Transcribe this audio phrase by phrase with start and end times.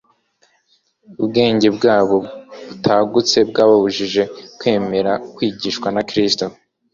[1.19, 2.15] Ubwenge bwabo
[2.67, 4.21] butagutse bwababujije
[4.59, 6.45] kwemera kwigishwa na Kristo.